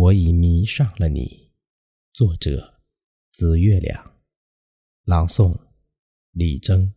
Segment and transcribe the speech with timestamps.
[0.00, 1.50] 我已迷上了你。
[2.12, 2.80] 作者：
[3.32, 4.14] 紫月亮。
[5.02, 5.58] 朗诵：
[6.30, 6.94] 李征。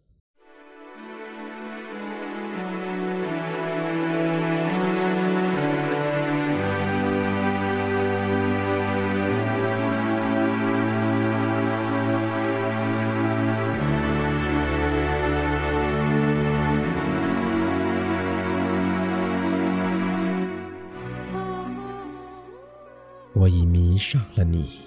[23.41, 24.77] 我已迷上了你，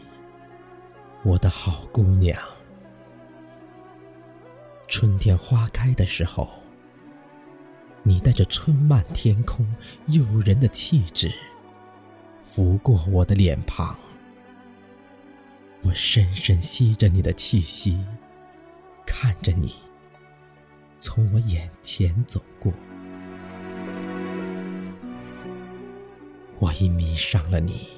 [1.25, 2.41] 我的好姑娘。
[4.87, 6.49] 春天花开的时候，
[8.05, 9.67] 你带着春漫天空
[10.07, 11.33] 诱人的气质，
[12.41, 13.99] 拂过我的脸庞。
[15.83, 18.07] 我深深吸着你的气息，
[19.05, 19.75] 看着你
[21.01, 22.73] 从我眼前走过。
[26.61, 27.94] 我已迷上了你。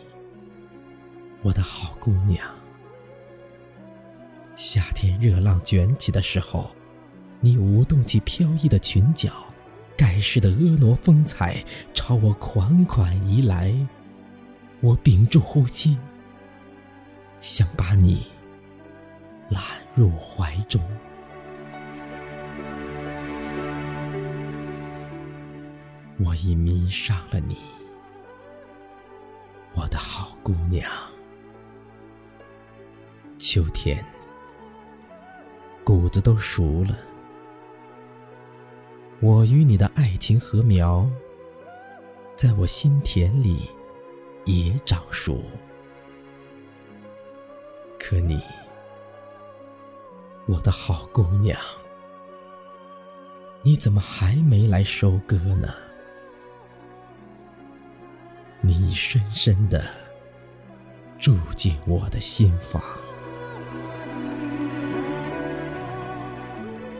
[1.43, 2.45] 我的好姑娘，
[4.57, 6.71] 夏天热浪卷起的时候，
[7.41, 9.31] 你舞动起飘逸的裙角，
[9.97, 11.63] 盖世的婀娜风采
[11.95, 13.75] 朝我款款移来。
[14.81, 15.99] 我屏住呼吸，
[17.41, 18.27] 想把你
[19.49, 19.63] 揽
[19.95, 20.83] 入怀中。
[26.19, 27.57] 我已迷上了你，
[29.75, 30.91] 我的好姑娘。
[33.49, 34.05] 秋天，
[35.85, 36.99] 谷子都熟了，
[39.21, 41.09] 我与你的爱情禾苗，
[42.35, 43.71] 在我心田里
[44.47, 45.41] 也长熟。
[48.01, 48.43] 可你，
[50.47, 51.57] 我的好姑娘，
[53.63, 55.73] 你怎么还没来收割呢？
[58.61, 59.89] 你深深的
[61.17, 62.83] 住进我的心房。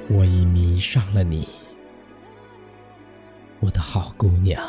[0.09, 1.49] 我已迷上了你，
[3.59, 4.65] 我的好姑娘。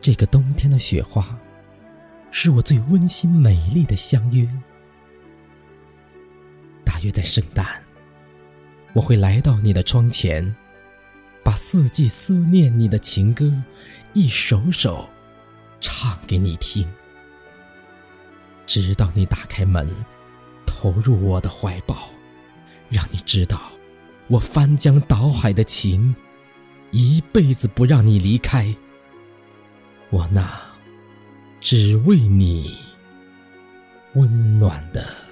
[0.00, 1.38] 这个冬天的雪花，
[2.32, 4.48] 是我最温馨美丽的相约。
[6.84, 7.64] 大约在圣诞，
[8.92, 10.54] 我会来到你的窗前，
[11.44, 13.52] 把四季思念你的情歌，
[14.14, 15.08] 一首首
[15.80, 16.90] 唱给你听，
[18.66, 19.88] 直到你打开门，
[20.66, 22.10] 投入我的怀抱。
[22.90, 23.70] 让你知道，
[24.28, 26.14] 我翻江倒海的情，
[26.90, 28.74] 一辈子不让你离开。
[30.10, 30.60] 我那
[31.60, 32.76] 只为你
[34.14, 35.29] 温暖的。